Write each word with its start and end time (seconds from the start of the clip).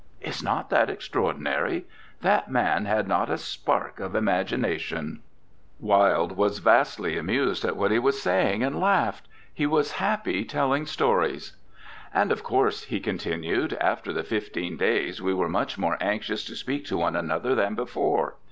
Is 0.19 0.41
not 0.41 0.71
that 0.71 0.89
extraordinary? 0.89 1.85
That 2.21 2.49
man 2.49 2.85
had 2.85 3.07
not 3.07 3.29
a 3.29 3.37
spark 3.37 3.99
of 3.99 4.15
imagination.' 4.15 5.21
Wilde 5.79 6.31
was 6.35 6.57
vastly 6.57 7.19
amused 7.19 7.63
at 7.63 7.77
what 7.77 7.91
he 7.91 7.99
was 7.99 8.19
saying, 8.19 8.63
and 8.63 8.79
laughed 8.79 9.27
he 9.53 9.67
was 9.67 9.91
happy 9.97 10.43
telling 10.43 10.87
stories. 10.87 11.55
'And, 12.15 12.31
of 12.31 12.41
course,' 12.43 12.85
he 12.85 12.99
continued, 12.99 13.73
'after 13.79 14.11
the 14.11 14.23
fifteen 14.23 14.75
days 14.75 15.21
we 15.21 15.35
were 15.35 15.47
much 15.47 15.77
more 15.77 15.97
anxious 16.01 16.43
to 16.45 16.55
speak 16.55 16.83
to 16.85 16.97
one 16.97 17.15
another 17.15 17.53
than 17.53 17.75
before. 17.75 18.37